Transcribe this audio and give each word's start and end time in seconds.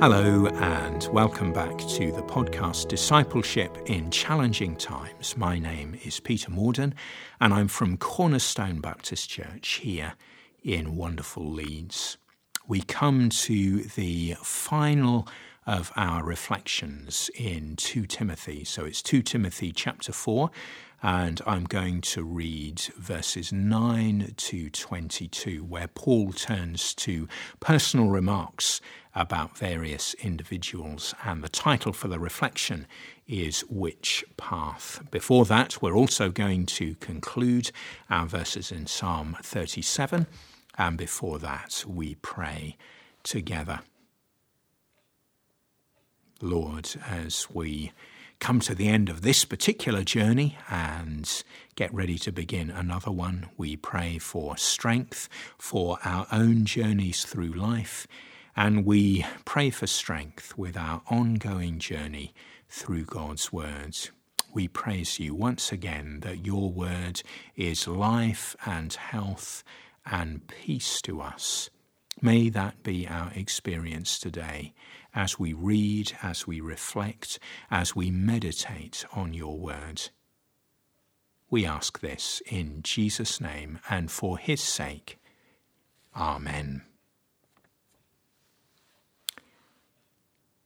Hello, 0.00 0.46
and 0.46 1.06
welcome 1.12 1.52
back 1.52 1.76
to 1.76 2.10
the 2.10 2.22
podcast 2.22 2.88
Discipleship 2.88 3.76
in 3.84 4.10
Challenging 4.10 4.74
Times. 4.76 5.36
My 5.36 5.58
name 5.58 5.94
is 6.02 6.20
Peter 6.20 6.50
Morden, 6.50 6.94
and 7.38 7.52
I'm 7.52 7.68
from 7.68 7.98
Cornerstone 7.98 8.80
Baptist 8.80 9.28
Church 9.28 9.72
here 9.82 10.14
in 10.64 10.96
wonderful 10.96 11.44
Leeds. 11.44 12.16
We 12.66 12.80
come 12.80 13.28
to 13.28 13.82
the 13.82 14.36
final 14.42 15.28
of 15.66 15.92
our 15.96 16.24
reflections 16.24 17.30
in 17.34 17.76
2 17.76 18.06
Timothy. 18.06 18.64
So 18.64 18.86
it's 18.86 19.02
2 19.02 19.20
Timothy 19.20 19.70
chapter 19.70 20.12
4, 20.12 20.50
and 21.02 21.42
I'm 21.46 21.64
going 21.64 22.00
to 22.00 22.24
read 22.24 22.80
verses 22.96 23.52
9 23.52 24.32
to 24.34 24.70
22, 24.70 25.62
where 25.62 25.88
Paul 25.88 26.32
turns 26.32 26.94
to 26.94 27.28
personal 27.60 28.08
remarks 28.08 28.80
about 29.14 29.58
various 29.58 30.14
individuals. 30.14 31.14
And 31.24 31.42
the 31.42 31.48
title 31.48 31.92
for 31.92 32.08
the 32.08 32.18
reflection 32.18 32.86
is 33.26 33.60
Which 33.68 34.24
Path? 34.36 35.02
Before 35.10 35.44
that, 35.46 35.80
we're 35.82 35.96
also 35.96 36.30
going 36.30 36.66
to 36.66 36.94
conclude 36.96 37.70
our 38.08 38.26
verses 38.26 38.70
in 38.72 38.86
Psalm 38.86 39.36
37. 39.42 40.26
And 40.78 40.96
before 40.96 41.38
that, 41.38 41.84
we 41.86 42.14
pray 42.16 42.76
together. 43.22 43.80
Lord, 46.40 46.88
as 47.06 47.48
we 47.52 47.92
come 48.38 48.60
to 48.60 48.74
the 48.74 48.88
end 48.88 49.10
of 49.10 49.20
this 49.20 49.44
particular 49.44 50.02
journey 50.02 50.56
and 50.70 51.44
get 51.74 51.92
ready 51.92 52.16
to 52.18 52.32
begin 52.32 52.70
another 52.70 53.10
one, 53.10 53.50
we 53.58 53.76
pray 53.76 54.16
for 54.16 54.56
strength 54.56 55.28
for 55.58 55.98
our 56.02 56.26
own 56.32 56.64
journeys 56.64 57.24
through 57.24 57.52
life, 57.52 58.06
and 58.60 58.84
we 58.84 59.24
pray 59.46 59.70
for 59.70 59.86
strength 59.86 60.58
with 60.58 60.76
our 60.76 61.00
ongoing 61.06 61.78
journey 61.78 62.34
through 62.68 63.06
God's 63.06 63.50
words. 63.50 64.10
We 64.52 64.68
praise 64.68 65.18
you 65.18 65.34
once 65.34 65.72
again 65.72 66.20
that 66.20 66.44
your 66.44 66.70
word 66.70 67.22
is 67.56 67.88
life 67.88 68.54
and 68.66 68.92
health 68.92 69.64
and 70.04 70.46
peace 70.46 71.00
to 71.02 71.22
us. 71.22 71.70
May 72.20 72.50
that 72.50 72.82
be 72.82 73.08
our 73.08 73.32
experience 73.34 74.18
today 74.18 74.74
as 75.14 75.38
we 75.38 75.54
read, 75.54 76.12
as 76.22 76.46
we 76.46 76.60
reflect, 76.60 77.38
as 77.70 77.96
we 77.96 78.10
meditate 78.10 79.06
on 79.14 79.32
your 79.32 79.58
word. 79.58 80.10
We 81.48 81.64
ask 81.64 82.00
this 82.00 82.42
in 82.44 82.82
Jesus' 82.82 83.40
name 83.40 83.78
and 83.88 84.10
for 84.10 84.36
his 84.36 84.60
sake. 84.60 85.18
Amen. 86.14 86.82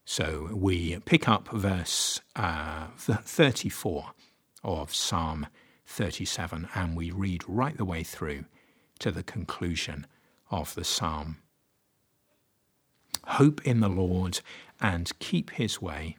So 0.04 0.50
we 0.52 0.98
pick 1.00 1.28
up 1.28 1.48
verse 1.48 2.20
uh, 2.36 2.88
34 2.96 4.12
of 4.62 4.94
Psalm 4.94 5.46
37 5.86 6.68
and 6.74 6.96
we 6.96 7.10
read 7.10 7.42
right 7.48 7.76
the 7.76 7.84
way 7.84 8.02
through 8.02 8.44
to 8.98 9.10
the 9.10 9.22
conclusion 9.22 10.06
of 10.50 10.74
the 10.74 10.84
psalm. 10.84 11.38
Hope 13.24 13.66
in 13.66 13.80
the 13.80 13.88
Lord 13.88 14.40
and 14.80 15.18
keep 15.18 15.50
his 15.50 15.80
way. 15.80 16.16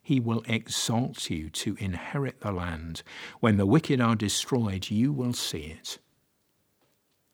He 0.00 0.20
will 0.20 0.42
exalt 0.46 1.30
you 1.30 1.50
to 1.50 1.76
inherit 1.78 2.40
the 2.40 2.52
land. 2.52 3.02
When 3.40 3.56
the 3.56 3.66
wicked 3.66 4.00
are 4.00 4.16
destroyed, 4.16 4.90
you 4.90 5.12
will 5.12 5.32
see 5.32 5.76
it. 5.78 5.98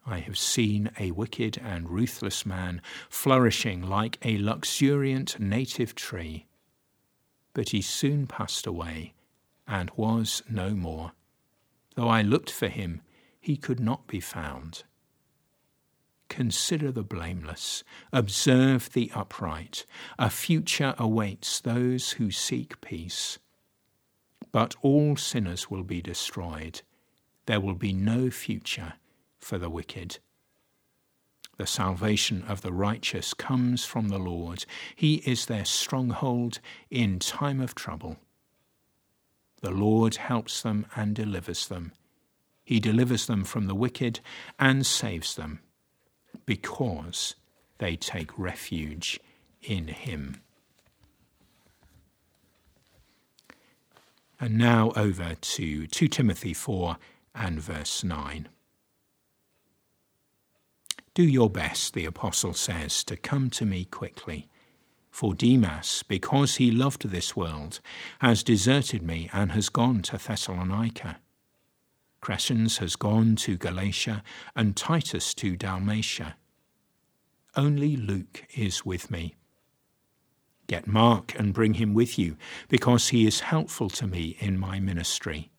I 0.05 0.19
have 0.19 0.37
seen 0.37 0.91
a 0.99 1.11
wicked 1.11 1.57
and 1.57 1.89
ruthless 1.89 2.45
man 2.45 2.81
flourishing 3.09 3.81
like 3.81 4.17
a 4.23 4.37
luxuriant 4.37 5.39
native 5.39 5.93
tree. 5.93 6.47
But 7.53 7.69
he 7.69 7.81
soon 7.81 8.25
passed 8.25 8.65
away 8.65 9.13
and 9.67 9.91
was 9.95 10.41
no 10.49 10.71
more. 10.71 11.11
Though 11.95 12.07
I 12.07 12.21
looked 12.21 12.49
for 12.49 12.69
him, 12.69 13.01
he 13.39 13.57
could 13.57 13.79
not 13.79 14.07
be 14.07 14.19
found. 14.19 14.83
Consider 16.29 16.91
the 16.91 17.03
blameless, 17.03 17.83
observe 18.13 18.91
the 18.93 19.11
upright. 19.13 19.85
A 20.17 20.29
future 20.29 20.95
awaits 20.97 21.59
those 21.59 22.11
who 22.11 22.31
seek 22.31 22.81
peace. 22.81 23.39
But 24.51 24.75
all 24.81 25.15
sinners 25.17 25.69
will 25.69 25.83
be 25.83 26.01
destroyed. 26.01 26.81
There 27.45 27.59
will 27.59 27.75
be 27.75 27.93
no 27.93 28.29
future 28.29 28.93
for 29.39 29.57
the 29.57 29.69
wicked. 29.69 30.19
The 31.57 31.67
salvation 31.67 32.43
of 32.47 32.61
the 32.61 32.71
righteous 32.71 33.33
comes 33.33 33.83
from 33.83 34.07
the 34.07 34.17
Lord. 34.17 34.65
He 34.95 35.15
is 35.25 35.45
their 35.45 35.65
stronghold 35.65 36.59
in 36.89 37.19
time 37.19 37.59
of 37.59 37.75
trouble. 37.75 38.17
The 39.61 39.71
Lord 39.71 40.15
helps 40.15 40.61
them 40.61 40.85
and 40.95 41.13
delivers 41.13 41.67
them. 41.67 41.91
He 42.63 42.79
delivers 42.79 43.25
them 43.25 43.43
from 43.43 43.67
the 43.67 43.75
wicked 43.75 44.21
and 44.57 44.85
saves 44.85 45.35
them 45.35 45.59
because 46.45 47.35
they 47.79 47.95
take 47.95 48.37
refuge 48.39 49.19
in 49.61 49.87
him. 49.87 50.41
And 54.39 54.57
now 54.57 54.91
over 54.95 55.35
to 55.35 55.87
2 55.87 56.07
Timothy 56.07 56.53
4 56.53 56.97
and 57.35 57.59
verse 57.59 58.03
9. 58.03 58.47
Do 61.19 61.27
your 61.27 61.49
best, 61.49 61.95
the 61.95 62.05
apostle 62.05 62.53
says, 62.53 63.03
to 63.03 63.17
come 63.17 63.49
to 63.49 63.65
me 63.65 63.83
quickly. 63.83 64.47
For 65.11 65.33
Demas, 65.33 66.01
because 66.07 66.55
he 66.55 66.71
loved 66.71 67.09
this 67.09 67.35
world, 67.35 67.81
has 68.19 68.41
deserted 68.41 69.03
me 69.03 69.29
and 69.33 69.51
has 69.51 69.67
gone 69.67 70.01
to 70.03 70.17
Thessalonica. 70.17 71.19
Crescens 72.21 72.77
has 72.77 72.95
gone 72.95 73.35
to 73.35 73.57
Galatia, 73.57 74.23
and 74.55 74.77
Titus 74.77 75.33
to 75.33 75.57
Dalmatia. 75.57 76.37
Only 77.53 77.97
Luke 77.97 78.45
is 78.55 78.85
with 78.85 79.11
me. 79.11 79.35
Get 80.67 80.87
Mark 80.87 81.37
and 81.37 81.53
bring 81.53 81.73
him 81.73 81.93
with 81.93 82.17
you, 82.17 82.37
because 82.69 83.09
he 83.09 83.27
is 83.27 83.41
helpful 83.41 83.89
to 83.89 84.07
me 84.07 84.37
in 84.39 84.57
my 84.57 84.79
ministry. 84.79 85.51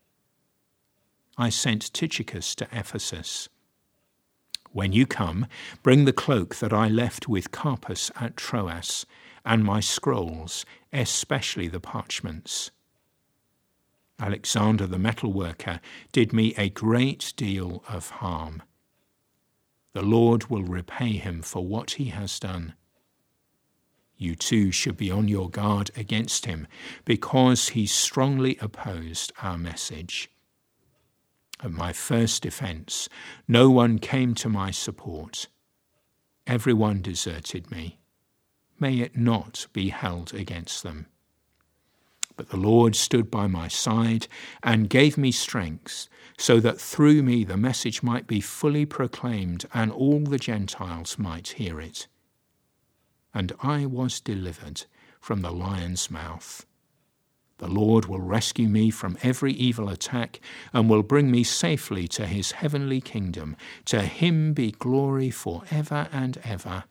I 1.36 1.50
sent 1.50 1.92
Tychicus 1.92 2.54
to 2.54 2.68
Ephesus. 2.72 3.50
When 4.72 4.92
you 4.92 5.04
come, 5.04 5.46
bring 5.82 6.04
the 6.04 6.12
cloak 6.12 6.56
that 6.56 6.72
I 6.72 6.88
left 6.88 7.28
with 7.28 7.50
Carpus 7.50 8.10
at 8.20 8.36
Troas, 8.36 9.04
and 9.44 9.64
my 9.64 9.80
scrolls, 9.80 10.64
especially 10.92 11.66
the 11.66 11.80
parchments. 11.80 12.70
Alexander 14.20 14.86
the 14.86 14.98
metalworker 14.98 15.80
did 16.12 16.32
me 16.32 16.54
a 16.56 16.68
great 16.68 17.32
deal 17.36 17.82
of 17.88 18.10
harm. 18.10 18.62
The 19.92 20.02
Lord 20.02 20.50
will 20.50 20.62
repay 20.62 21.12
him 21.12 21.42
for 21.42 21.66
what 21.66 21.92
he 21.92 22.06
has 22.06 22.38
done. 22.38 22.74
You 24.16 24.36
too 24.36 24.70
should 24.70 24.96
be 24.96 25.10
on 25.10 25.26
your 25.26 25.50
guard 25.50 25.90
against 25.96 26.44
him, 26.44 26.68
because 27.04 27.70
he 27.70 27.86
strongly 27.86 28.56
opposed 28.60 29.32
our 29.42 29.58
message. 29.58 30.30
At 31.62 31.72
my 31.72 31.92
first 31.92 32.42
defence, 32.42 33.08
no 33.46 33.68
one 33.68 33.98
came 33.98 34.34
to 34.36 34.48
my 34.48 34.70
support. 34.70 35.48
Everyone 36.46 37.02
deserted 37.02 37.70
me. 37.70 37.98
May 38.78 39.00
it 39.00 39.14
not 39.14 39.66
be 39.74 39.90
held 39.90 40.32
against 40.32 40.82
them. 40.82 41.06
But 42.34 42.48
the 42.48 42.56
Lord 42.56 42.96
stood 42.96 43.30
by 43.30 43.46
my 43.46 43.68
side 43.68 44.26
and 44.62 44.88
gave 44.88 45.18
me 45.18 45.30
strength, 45.30 46.08
so 46.38 46.60
that 46.60 46.80
through 46.80 47.22
me 47.22 47.44
the 47.44 47.58
message 47.58 48.02
might 48.02 48.26
be 48.26 48.40
fully 48.40 48.86
proclaimed 48.86 49.66
and 49.74 49.92
all 49.92 50.20
the 50.20 50.38
Gentiles 50.38 51.18
might 51.18 51.48
hear 51.48 51.78
it. 51.78 52.06
And 53.34 53.52
I 53.62 53.84
was 53.84 54.20
delivered 54.20 54.86
from 55.20 55.42
the 55.42 55.52
lion's 55.52 56.10
mouth. 56.10 56.64
The 57.60 57.68
Lord 57.68 58.06
will 58.06 58.22
rescue 58.22 58.70
me 58.70 58.88
from 58.88 59.18
every 59.22 59.52
evil 59.52 59.90
attack 59.90 60.40
and 60.72 60.88
will 60.88 61.02
bring 61.02 61.30
me 61.30 61.44
safely 61.44 62.08
to 62.08 62.26
his 62.26 62.52
heavenly 62.52 63.02
kingdom. 63.02 63.54
To 63.84 64.00
him 64.00 64.54
be 64.54 64.70
glory 64.70 65.28
for 65.28 65.64
ever 65.70 66.08
and 66.10 66.38
ever. 66.42 66.84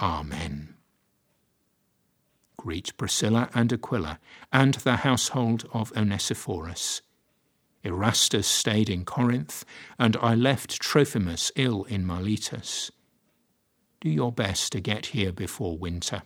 Amen. 0.00 0.76
Greet 2.56 2.96
Priscilla 2.96 3.50
and 3.52 3.70
Aquila 3.70 4.18
and 4.50 4.74
the 4.76 4.96
household 4.96 5.68
of 5.74 5.92
Onesiphorus. 5.94 7.02
Erastus 7.84 8.46
stayed 8.46 8.88
in 8.88 9.04
Corinth, 9.04 9.62
and 9.98 10.16
I 10.22 10.34
left 10.34 10.80
Trophimus 10.80 11.52
ill 11.54 11.84
in 11.84 12.06
Miletus. 12.06 12.90
Do 14.00 14.08
your 14.08 14.32
best 14.32 14.72
to 14.72 14.80
get 14.80 15.06
here 15.06 15.32
before 15.32 15.76
winter. 15.76 16.22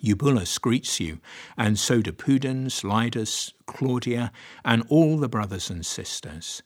Eubulus 0.00 0.58
greets 0.58 1.00
you, 1.00 1.20
and 1.56 1.78
so 1.78 2.00
do 2.00 2.12
Pudens, 2.12 2.84
Linus, 2.84 3.52
Claudia, 3.66 4.32
and 4.64 4.84
all 4.88 5.18
the 5.18 5.28
brothers 5.28 5.70
and 5.70 5.84
sisters. 5.84 6.62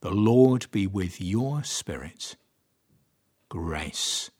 The 0.00 0.10
Lord 0.10 0.66
be 0.70 0.86
with 0.86 1.20
your 1.20 1.64
spirit. 1.64 2.36
Grace 3.48 4.30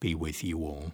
be 0.00 0.14
with 0.14 0.42
you 0.42 0.58
all. 0.58 0.92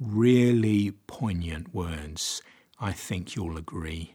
Really 0.00 0.92
poignant 1.06 1.74
words, 1.74 2.42
I 2.80 2.92
think 2.92 3.36
you'll 3.36 3.56
agree. 3.56 4.14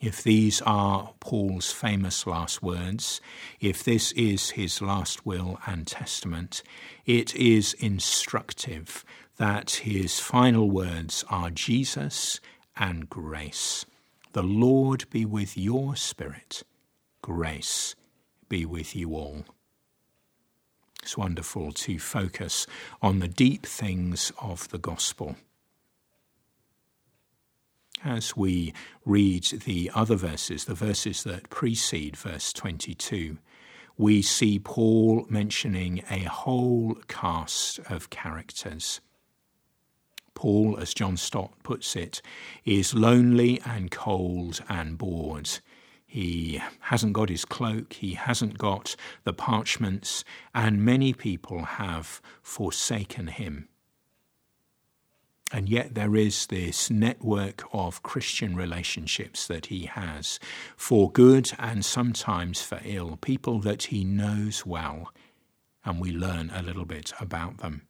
If 0.00 0.22
these 0.22 0.62
are 0.62 1.12
Paul's 1.18 1.72
famous 1.72 2.24
last 2.24 2.62
words, 2.62 3.20
if 3.60 3.82
this 3.82 4.12
is 4.12 4.50
his 4.50 4.80
last 4.80 5.26
will 5.26 5.58
and 5.66 5.88
testament, 5.88 6.62
it 7.04 7.34
is 7.34 7.74
instructive 7.74 9.04
that 9.38 9.70
his 9.82 10.20
final 10.20 10.70
words 10.70 11.24
are 11.28 11.50
Jesus 11.50 12.40
and 12.76 13.10
grace. 13.10 13.86
The 14.34 14.42
Lord 14.42 15.04
be 15.10 15.24
with 15.24 15.58
your 15.58 15.96
spirit. 15.96 16.62
Grace 17.20 17.96
be 18.48 18.64
with 18.64 18.94
you 18.94 19.14
all. 19.16 19.44
It's 21.02 21.16
wonderful 21.16 21.72
to 21.72 21.98
focus 21.98 22.66
on 23.02 23.18
the 23.18 23.28
deep 23.28 23.66
things 23.66 24.30
of 24.40 24.68
the 24.68 24.78
gospel. 24.78 25.36
As 28.04 28.36
we 28.36 28.72
read 29.04 29.44
the 29.64 29.90
other 29.94 30.14
verses, 30.14 30.64
the 30.64 30.74
verses 30.74 31.24
that 31.24 31.50
precede 31.50 32.16
verse 32.16 32.52
22, 32.52 33.38
we 33.96 34.22
see 34.22 34.60
Paul 34.60 35.26
mentioning 35.28 36.04
a 36.08 36.20
whole 36.20 36.96
cast 37.08 37.80
of 37.90 38.10
characters. 38.10 39.00
Paul, 40.34 40.78
as 40.78 40.94
John 40.94 41.16
Stott 41.16 41.52
puts 41.64 41.96
it, 41.96 42.22
is 42.64 42.94
lonely 42.94 43.60
and 43.64 43.90
cold 43.90 44.62
and 44.68 44.96
bored. 44.96 45.50
He 46.06 46.62
hasn't 46.78 47.12
got 47.14 47.28
his 47.28 47.44
cloak, 47.44 47.94
he 47.94 48.14
hasn't 48.14 48.56
got 48.56 48.94
the 49.24 49.32
parchments, 49.32 50.22
and 50.54 50.84
many 50.84 51.12
people 51.12 51.64
have 51.64 52.22
forsaken 52.40 53.26
him. 53.26 53.68
And 55.50 55.68
yet, 55.68 55.94
there 55.94 56.14
is 56.14 56.46
this 56.46 56.90
network 56.90 57.64
of 57.72 58.02
Christian 58.02 58.54
relationships 58.54 59.46
that 59.46 59.66
he 59.66 59.86
has, 59.86 60.38
for 60.76 61.10
good 61.10 61.52
and 61.58 61.84
sometimes 61.84 62.60
for 62.60 62.80
ill, 62.84 63.16
people 63.16 63.58
that 63.60 63.84
he 63.84 64.04
knows 64.04 64.66
well, 64.66 65.10
and 65.84 66.00
we 66.00 66.12
learn 66.12 66.50
a 66.54 66.62
little 66.62 66.84
bit 66.84 67.12
about 67.18 67.58
them 67.58 67.88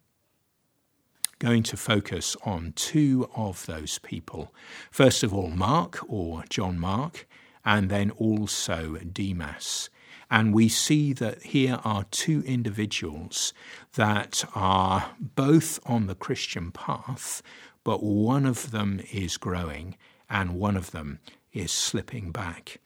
going 1.38 1.62
to 1.62 1.76
focus 1.76 2.36
on 2.44 2.72
two 2.74 3.28
of 3.34 3.64
those 3.66 3.98
people. 3.98 4.52
First 4.90 5.22
of 5.22 5.32
all, 5.32 5.50
Mark 5.50 5.98
or 6.08 6.44
John 6.48 6.78
Mark, 6.78 7.26
and 7.64 7.88
then 7.90 8.10
also 8.12 8.96
Demas. 8.96 9.90
And 10.30 10.52
we 10.52 10.68
see 10.68 11.12
that 11.14 11.42
here 11.42 11.80
are 11.84 12.04
two 12.10 12.42
individuals 12.44 13.52
that 13.94 14.44
are 14.54 15.12
both 15.20 15.80
on 15.86 16.06
the 16.06 16.14
Christian 16.14 16.70
path, 16.70 17.42
but 17.82 18.02
one 18.02 18.44
of 18.44 18.70
them 18.70 19.00
is 19.10 19.38
growing 19.38 19.96
and 20.28 20.58
one 20.58 20.76
of 20.76 20.90
them 20.90 21.20
is 21.52 21.72
slipping 21.72 22.30
back. 22.30 22.80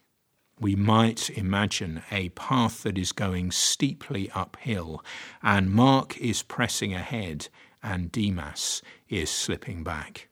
We 0.61 0.77
might 0.77 1.29
imagine 1.31 2.03
a 2.13 2.29
path 2.31 2.85
that 2.85 2.97
is 2.97 3.11
going 3.11 3.51
steeply 3.51 4.31
uphill, 4.33 5.05
and 5.43 5.73
Mark 5.73 6.17
is 6.19 6.45
pressing 6.45 6.95
ahead 6.95 7.49
and 7.83 8.13
Demas 8.13 8.81
is 9.09 9.29
slipping 9.29 9.83
back. 9.83 10.29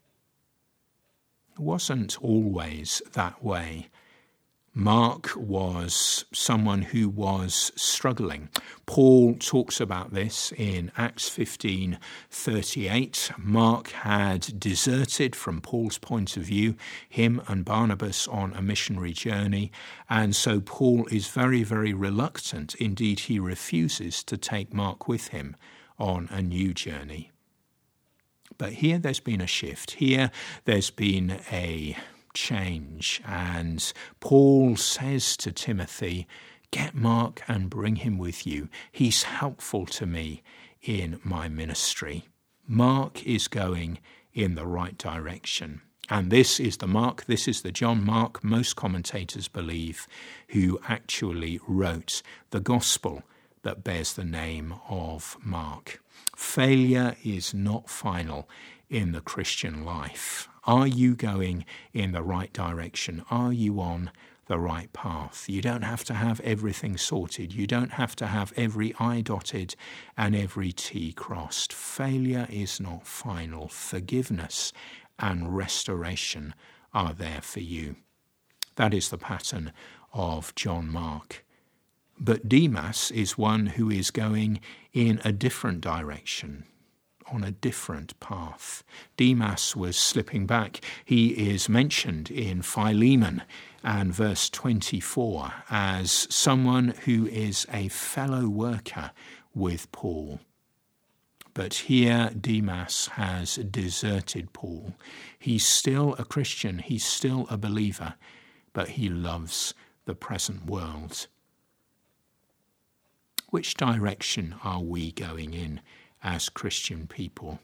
It 1.53 1.59
wasn't 1.59 2.23
always 2.23 3.03
that 3.13 3.43
way. 3.43 3.89
Mark 4.73 5.33
was 5.35 6.25
someone 6.33 6.83
who 6.83 7.09
was 7.09 7.73
struggling. 7.75 8.49
Paul 8.87 9.35
talks 9.35 9.81
about 9.81 10.15
this 10.15 10.53
in 10.53 10.93
Acts 10.97 11.29
15:38. 11.29 13.33
Mark 13.37 13.91
had 13.91 14.61
deserted 14.61 15.35
from 15.35 15.61
Paul's 15.61 15.99
point 15.99 16.37
of 16.37 16.45
view, 16.45 16.77
him 17.09 17.43
and 17.49 17.65
Barnabas 17.65 18.29
on 18.29 18.55
a 18.55 18.63
missionary 18.63 19.13
journey, 19.13 19.73
and 20.09 20.37
so 20.37 20.61
Paul 20.61 21.09
is 21.11 21.27
very 21.27 21.65
very 21.65 21.93
reluctant. 21.93 22.77
Indeed, 22.77 23.21
he 23.21 23.41
refuses 23.41 24.23
to 24.23 24.37
take 24.37 24.73
Mark 24.73 25.09
with 25.09 25.29
him 25.29 25.57
on 25.99 26.29
a 26.31 26.43
new 26.43 26.73
journey. 26.73 27.33
But 28.57 28.75
here 28.75 28.99
there's 28.99 29.21
been 29.21 29.41
a 29.41 29.49
shift. 29.49 29.93
Here 29.93 30.31
there's 30.65 30.91
been 30.91 31.41
a 31.51 31.97
change. 32.35 33.21
And 33.27 33.93
Paul 34.21 34.77
says 34.77 35.37
to 35.39 35.53
Timothy, 35.53 36.27
Get 36.71 36.95
Mark 36.95 37.43
and 37.49 37.69
bring 37.69 37.97
him 37.97 38.17
with 38.17 38.47
you. 38.47 38.69
He's 38.93 39.25
helpful 39.25 39.87
to 39.87 40.07
me 40.07 40.43
in 40.83 41.21
my 41.25 41.49
ministry. 41.49 42.29
Mark 42.67 43.27
is 43.27 43.49
going 43.49 43.99
in 44.33 44.55
the 44.55 44.67
right 44.67 44.97
direction. 44.97 45.83
And 46.09 46.31
this 46.31 46.59
is 46.59 46.79
the 46.79 46.87
Mark, 46.87 47.25
this 47.27 47.47
is 47.47 47.63
the 47.63 47.73
John 47.73 48.05
Mark, 48.05 48.43
most 48.43 48.75
commentators 48.77 49.49
believe, 49.49 50.09
who 50.49 50.81
actually 50.89 51.61
wrote 51.67 52.23
the 52.51 52.61
gospel 52.61 53.23
that 53.63 53.85
bears 53.85 54.15
the 54.15 54.25
name 54.25 54.75
of 54.89 55.37
Mark. 55.43 56.03
Failure 56.35 57.17
is 57.23 57.55
not 57.55 57.89
final 57.89 58.49
in 58.89 59.13
the 59.13 59.21
Christian 59.21 59.85
life. 59.85 60.49
Are 60.65 60.87
you 60.87 61.15
going 61.15 61.65
in 61.93 62.13
the 62.13 62.23
right 62.23 62.53
direction? 62.53 63.25
Are 63.31 63.53
you 63.53 63.81
on 63.81 64.11
the 64.47 64.59
right 64.59 64.93
path? 64.93 65.49
You 65.49 65.63
don't 65.63 65.83
have 65.83 66.05
to 66.05 66.15
have 66.15 66.41
everything 66.41 66.97
sorted. 66.97 67.55
You 67.55 67.67
don't 67.67 67.93
have 67.93 68.15
to 68.17 68.27
have 68.27 68.53
every 68.57 68.95
I 68.99 69.23
dotted 69.23 69.75
and 70.17 70.37
every 70.37 70.73
T 70.73 71.13
crossed. 71.13 71.73
Failure 71.73 72.47
is 72.51 72.81
not 72.81 73.07
final. 73.07 73.69
Forgiveness 73.69 74.73
and 75.19 75.57
restoration 75.57 76.55
are 76.93 77.15
there 77.15 77.41
for 77.41 77.61
you. 77.61 77.97
That 78.77 78.93
is 78.93 79.09
the 79.09 79.19
pattern 79.19 79.73
of 80.13 80.55
John 80.55 80.89
Mark. 80.89 81.45
But 82.19 82.49
Demas 82.49 83.11
is 83.11 83.39
one 83.39 83.67
who 83.67 83.89
is 83.91 84.11
going 84.11 84.61
in 84.93 85.21
a 85.25 85.33
different 85.33 85.81
direction, 85.81 86.65
on 87.33 87.45
a 87.45 87.51
different 87.51 88.19
path. 88.21 88.83
Demas 89.17 89.77
was 89.77 89.97
slipping 89.97 90.47
back. 90.47 90.81
He 91.05 91.51
is 91.51 91.69
mentioned 91.69 92.31
in 92.31 92.63
Philemon 92.63 93.43
and 93.83 94.13
verse 94.13 94.51
24 94.51 95.53
as 95.71 96.27
someone 96.31 96.95
who 97.05 97.27
is 97.27 97.67
a 97.73 97.89
fellow 97.89 98.49
worker 98.49 99.13
with 99.55 99.91
Paul. 99.93 100.41
But 101.55 101.75
here 101.75 102.31
Demas 102.39 103.09
has 103.09 103.57
deserted 103.57 104.53
Paul. 104.53 104.95
He's 105.39 105.67
still 105.67 106.15
a 106.19 106.25
Christian, 106.25 106.79
he's 106.79 107.05
still 107.05 107.47
a 107.51 107.57
believer, 107.57 108.15
but 108.73 108.91
he 108.91 109.09
loves 109.09 109.75
the 110.05 110.15
present 110.15 110.67
world. 110.67 111.27
Which 113.49 113.75
direction 113.75 114.55
are 114.63 114.81
we 114.81 115.11
going 115.11 115.55
in 115.55 115.81
as 116.23 116.49
Christian 116.49 117.07
people? 117.07 117.61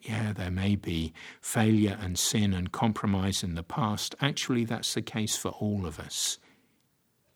Yeah, 0.00 0.32
there 0.32 0.50
may 0.50 0.74
be 0.74 1.12
failure 1.40 1.96
and 2.00 2.18
sin 2.18 2.52
and 2.52 2.72
compromise 2.72 3.44
in 3.44 3.54
the 3.54 3.62
past. 3.62 4.16
Actually, 4.20 4.64
that's 4.64 4.94
the 4.94 5.02
case 5.02 5.36
for 5.36 5.50
all 5.50 5.86
of 5.86 6.00
us. 6.00 6.38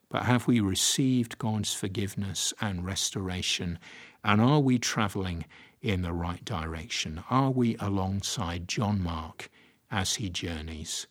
But 0.08 0.24
have 0.24 0.46
we 0.46 0.60
received 0.60 1.38
God's 1.38 1.74
forgiveness 1.74 2.52
and 2.60 2.84
restoration? 2.84 3.78
And 4.24 4.40
are 4.40 4.60
we 4.60 4.78
travelling 4.78 5.44
in 5.80 6.02
the 6.02 6.12
right 6.12 6.44
direction? 6.44 7.22
Are 7.30 7.50
we 7.50 7.76
alongside 7.78 8.66
John 8.68 9.00
Mark 9.00 9.48
as 9.90 10.16
he 10.16 10.28
journeys? 10.28 11.06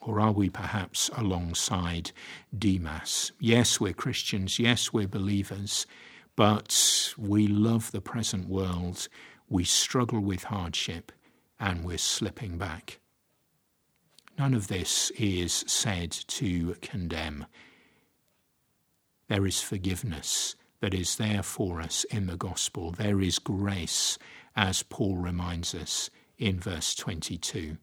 Or 0.00 0.20
are 0.20 0.32
we 0.32 0.50
perhaps 0.50 1.10
alongside 1.16 2.12
Demas? 2.56 3.32
Yes, 3.40 3.80
we're 3.80 3.94
Christians. 3.94 4.58
Yes, 4.58 4.92
we're 4.92 5.08
believers. 5.08 5.86
But 6.36 7.14
we 7.16 7.46
love 7.46 7.92
the 7.92 8.00
present 8.00 8.48
world. 8.48 9.08
We 9.48 9.64
struggle 9.64 10.20
with 10.20 10.44
hardship 10.44 11.12
and 11.60 11.84
we're 11.84 11.98
slipping 11.98 12.58
back. 12.58 12.98
None 14.38 14.54
of 14.54 14.66
this 14.66 15.10
is 15.12 15.64
said 15.68 16.10
to 16.10 16.74
condemn. 16.82 17.46
There 19.28 19.46
is 19.46 19.60
forgiveness 19.60 20.56
that 20.80 20.92
is 20.92 21.16
there 21.16 21.42
for 21.42 21.80
us 21.80 22.04
in 22.04 22.26
the 22.26 22.36
gospel. 22.36 22.90
There 22.90 23.20
is 23.20 23.38
grace, 23.38 24.18
as 24.56 24.82
Paul 24.82 25.16
reminds 25.16 25.74
us 25.74 26.10
in 26.36 26.58
verse 26.58 26.94
22. 26.94 27.78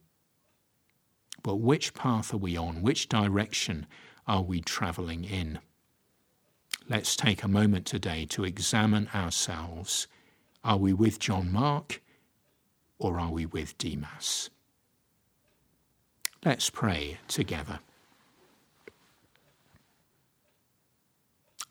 But 1.42 1.56
which 1.56 1.94
path 1.94 2.32
are 2.32 2.38
we 2.38 2.56
on? 2.56 2.82
Which 2.82 3.08
direction 3.08 3.86
are 4.26 4.42
we 4.42 4.60
travelling 4.60 5.24
in? 5.24 5.58
Let's 6.92 7.16
take 7.16 7.42
a 7.42 7.48
moment 7.48 7.86
today 7.86 8.26
to 8.26 8.44
examine 8.44 9.08
ourselves. 9.14 10.08
Are 10.62 10.76
we 10.76 10.92
with 10.92 11.18
John 11.18 11.50
Mark 11.50 12.02
or 12.98 13.18
are 13.18 13.30
we 13.30 13.46
with 13.46 13.78
Demas? 13.78 14.50
Let's 16.44 16.68
pray 16.68 17.16
together. 17.28 17.78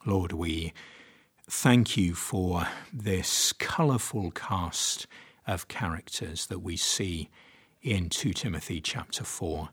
Lord, 0.08 0.32
we 0.32 0.74
thank 1.48 1.96
you 1.96 2.16
for 2.16 2.68
this 2.92 3.54
colourful 3.54 4.32
cast 4.32 5.06
of 5.46 5.68
characters 5.68 6.48
that 6.48 6.64
we 6.64 6.76
see 6.76 7.30
in 7.84 8.10
2 8.10 8.34
Timothy 8.34 8.82
chapter 8.82 9.24
4. 9.24 9.70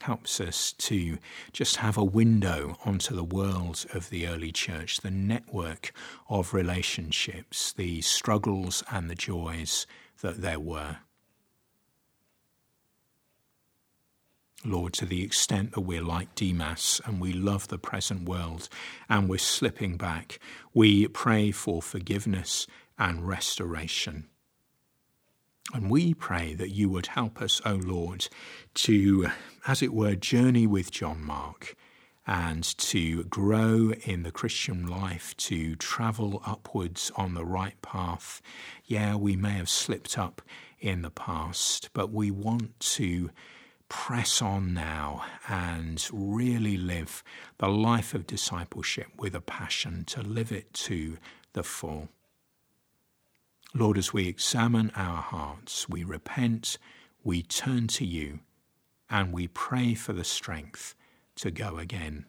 Helps 0.00 0.40
us 0.40 0.72
to 0.72 1.18
just 1.52 1.76
have 1.76 1.98
a 1.98 2.04
window 2.04 2.78
onto 2.86 3.14
the 3.14 3.22
world 3.22 3.84
of 3.92 4.08
the 4.08 4.26
early 4.26 4.50
church, 4.50 5.02
the 5.02 5.10
network 5.10 5.92
of 6.28 6.54
relationships, 6.54 7.72
the 7.72 8.00
struggles 8.00 8.82
and 8.90 9.10
the 9.10 9.14
joys 9.14 9.86
that 10.22 10.40
there 10.40 10.58
were. 10.58 10.98
Lord, 14.64 14.92
to 14.94 15.06
the 15.06 15.22
extent 15.22 15.72
that 15.72 15.80
we're 15.82 16.02
like 16.02 16.34
Demas 16.34 17.00
and 17.04 17.20
we 17.20 17.32
love 17.32 17.68
the 17.68 17.78
present 17.78 18.28
world 18.28 18.68
and 19.08 19.28
we're 19.28 19.38
slipping 19.38 19.96
back, 19.96 20.38
we 20.74 21.08
pray 21.08 21.50
for 21.50 21.80
forgiveness 21.80 22.66
and 22.98 23.26
restoration. 23.26 24.28
And 25.72 25.90
we 25.90 26.14
pray 26.14 26.54
that 26.54 26.70
you 26.70 26.88
would 26.90 27.06
help 27.06 27.40
us, 27.40 27.60
O 27.64 27.74
Lord, 27.74 28.28
to, 28.74 29.28
as 29.66 29.82
it 29.82 29.92
were, 29.92 30.14
journey 30.14 30.66
with 30.66 30.90
John 30.90 31.22
Mark 31.22 31.76
and 32.26 32.62
to 32.78 33.24
grow 33.24 33.92
in 34.04 34.22
the 34.22 34.32
Christian 34.32 34.86
life, 34.86 35.36
to 35.36 35.76
travel 35.76 36.42
upwards 36.44 37.10
on 37.16 37.34
the 37.34 37.44
right 37.44 37.80
path. 37.82 38.42
Yeah, 38.84 39.14
we 39.16 39.36
may 39.36 39.52
have 39.52 39.68
slipped 39.68 40.18
up 40.18 40.42
in 40.80 41.02
the 41.02 41.10
past, 41.10 41.90
but 41.92 42.12
we 42.12 42.30
want 42.30 42.78
to 42.80 43.30
press 43.88 44.40
on 44.40 44.72
now 44.72 45.24
and 45.48 46.08
really 46.12 46.76
live 46.76 47.24
the 47.58 47.68
life 47.68 48.14
of 48.14 48.26
discipleship 48.26 49.08
with 49.18 49.34
a 49.34 49.40
passion 49.40 50.04
to 50.04 50.22
live 50.22 50.52
it 50.52 50.72
to 50.72 51.18
the 51.52 51.62
full. 51.62 52.08
Lord, 53.74 53.96
as 53.98 54.12
we 54.12 54.26
examine 54.26 54.90
our 54.96 55.22
hearts, 55.22 55.88
we 55.88 56.02
repent, 56.02 56.76
we 57.22 57.42
turn 57.42 57.86
to 57.88 58.04
you, 58.04 58.40
and 59.08 59.32
we 59.32 59.46
pray 59.46 59.94
for 59.94 60.12
the 60.12 60.24
strength 60.24 60.94
to 61.36 61.50
go 61.50 61.78
again. 61.78 62.26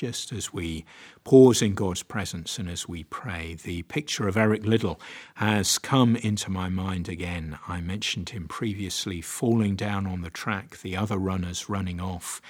just 0.00 0.32
as 0.32 0.50
we 0.50 0.82
pause 1.24 1.60
in 1.60 1.74
God's 1.74 2.02
presence 2.02 2.58
and 2.58 2.70
as 2.70 2.88
we 2.88 3.04
pray, 3.04 3.58
the 3.62 3.82
picture 3.82 4.26
of 4.26 4.34
Eric 4.34 4.64
Liddell 4.64 4.98
has 5.34 5.76
come 5.76 6.16
into 6.16 6.50
my 6.50 6.70
mind 6.70 7.06
again. 7.06 7.58
I 7.68 7.82
mentioned 7.82 8.30
him 8.30 8.48
previously 8.48 9.20
falling 9.20 9.76
down 9.76 10.06
on 10.06 10.22
the 10.22 10.30
track, 10.30 10.78
the 10.78 10.96
other 10.96 11.18
runners 11.18 11.68
running 11.68 12.00
off. 12.00 12.40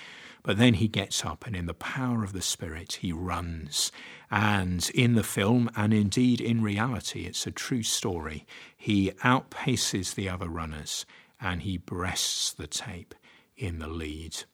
But 0.42 0.56
then 0.56 0.74
he 0.74 0.88
gets 0.88 1.24
up 1.24 1.46
and 1.46 1.54
in 1.54 1.66
the 1.66 1.74
power 1.74 2.24
of 2.24 2.32
the 2.32 2.42
Spirit 2.42 2.94
he 3.00 3.12
runs. 3.12 3.92
And 4.30 4.88
in 4.94 5.14
the 5.14 5.22
film, 5.22 5.70
and 5.76 5.92
indeed 5.92 6.40
in 6.40 6.62
reality, 6.62 7.24
it's 7.24 7.46
a 7.46 7.50
true 7.50 7.82
story, 7.82 8.46
he 8.76 9.10
outpaces 9.22 10.14
the 10.14 10.28
other 10.28 10.48
runners 10.48 11.04
and 11.40 11.62
he 11.62 11.76
breasts 11.76 12.52
the 12.52 12.66
tape 12.66 13.14
in 13.56 13.78
the 13.78 13.88
lead 13.88 14.44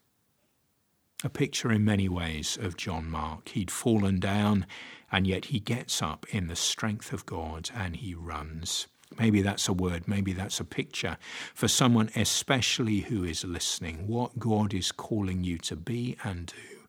a 1.25 1.28
picture 1.28 1.73
in 1.73 1.85
many 1.85 2.09
ways 2.09 2.59
of 2.61 2.76
John 2.76 3.11
Mark. 3.11 3.49
He'd 3.49 3.71
fallen 3.71 4.21
down, 4.21 4.66
and 5.11 5.26
yet 5.26 5.47
he 5.47 5.61
gets 5.61 6.02
up 6.02 6.26
in 6.31 6.47
the 6.47 6.57
strength 6.57 7.12
of 7.12 7.26
God 7.26 7.71
and 7.75 7.97
he 7.97 8.14
runs. 8.14 8.87
Maybe 9.19 9.41
that's 9.41 9.69
a 9.69 9.73
word, 9.73 10.09
maybe 10.09 10.33
that's 10.33 10.61
a 10.61 10.65
picture 10.65 11.17
for 11.55 11.69
someone, 11.69 12.11
especially 12.17 13.01
who 13.01 13.25
is 13.25 13.45
listening, 13.45 14.07
what 14.07 14.39
God 14.39 14.75
is 14.75 14.93
calling 14.93 15.45
you 15.45 15.59
to 15.59 15.77
be 15.77 16.17
and 16.25 16.47
do 16.47 16.89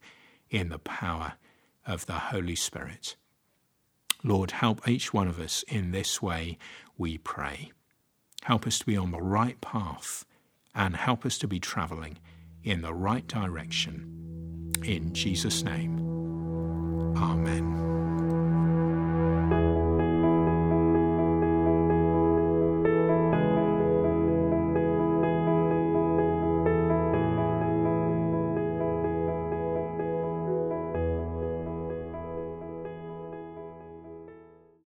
in 0.49 0.69
the 0.69 0.79
power 0.79 1.33
of 1.85 2.05
the 2.05 2.13
Holy 2.13 2.55
Spirit. 2.55 3.15
Lord, 4.23 4.51
help 4.51 4.87
each 4.87 5.13
one 5.13 5.27
of 5.27 5.39
us 5.39 5.63
in 5.67 5.91
this 5.91 6.21
way, 6.21 6.57
we 6.97 7.17
pray. 7.17 7.71
Help 8.43 8.65
us 8.65 8.79
to 8.79 8.85
be 8.85 8.97
on 8.97 9.11
the 9.11 9.21
right 9.21 9.59
path 9.61 10.25
and 10.73 10.95
help 10.95 11.25
us 11.25 11.37
to 11.39 11.47
be 11.47 11.59
travelling 11.59 12.17
in 12.63 12.81
the 12.81 12.93
right 12.93 13.27
direction. 13.27 14.73
In 14.83 15.13
Jesus' 15.13 15.63
name, 15.63 15.99
Amen. 17.17 17.96